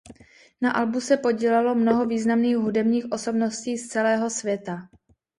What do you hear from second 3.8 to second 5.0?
celého světa.